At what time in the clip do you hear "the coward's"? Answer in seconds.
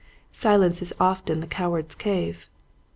1.41-1.93